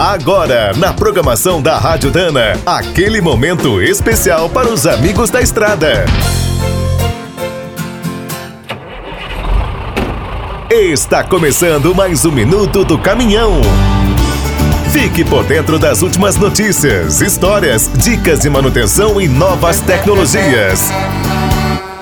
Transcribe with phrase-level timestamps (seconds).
[0.00, 6.06] Agora, na programação da Rádio Dana, aquele momento especial para os amigos da estrada.
[10.70, 13.60] Está começando mais um minuto do caminhão.
[14.90, 20.90] Fique por dentro das últimas notícias, histórias, dicas de manutenção e novas tecnologias.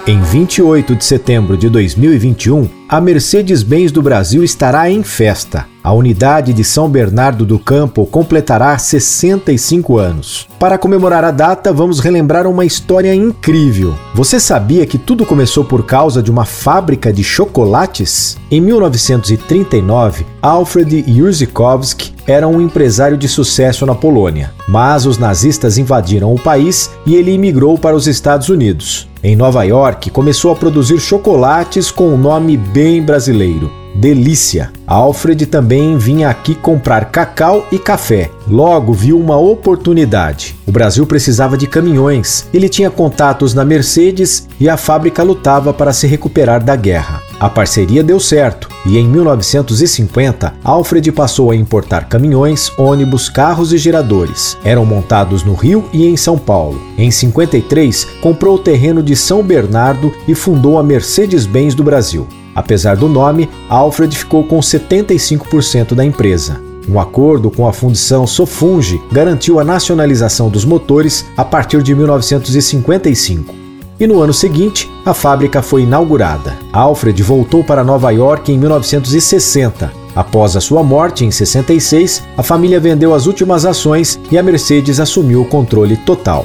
[0.06, 5.66] Em 28 de setembro de 2021, a Mercedes-Benz do Brasil estará em festa.
[5.84, 10.48] A unidade de São Bernardo do Campo completará 65 anos.
[10.58, 13.94] Para comemorar a data, vamos relembrar uma história incrível.
[14.14, 18.36] Você sabia que tudo começou por causa de uma fábrica de chocolates?
[18.50, 26.34] Em 1939, Alfred Yurzikowski era um empresário de sucesso na Polônia, mas os nazistas invadiram
[26.34, 29.08] o país e ele imigrou para os Estados Unidos.
[29.22, 33.72] Em Nova York, começou a produzir chocolates com um nome bem brasileiro.
[33.96, 34.70] Delícia.
[34.86, 38.30] Alfred também vinha aqui comprar cacau e café.
[38.46, 40.54] Logo viu uma oportunidade.
[40.64, 42.46] O Brasil precisava de caminhões.
[42.54, 47.20] Ele tinha contatos na Mercedes e a fábrica lutava para se recuperar da guerra.
[47.40, 53.78] A parceria deu certo e em 1950 Alfred passou a importar caminhões, ônibus, carros e
[53.78, 54.56] geradores.
[54.62, 56.80] Eram montados no Rio e em São Paulo.
[56.96, 62.28] Em 53 comprou o terreno de São Bernardo e fundou a Mercedes-Benz do Brasil.
[62.58, 66.60] Apesar do nome, Alfred ficou com 75% da empresa.
[66.88, 73.54] Um acordo com a fundição Sofunge garantiu a nacionalização dos motores a partir de 1955.
[74.00, 76.58] E no ano seguinte, a fábrica foi inaugurada.
[76.72, 79.92] Alfred voltou para Nova York em 1960.
[80.16, 84.98] Após a sua morte, em 66, a família vendeu as últimas ações e a Mercedes
[84.98, 86.44] assumiu o controle total.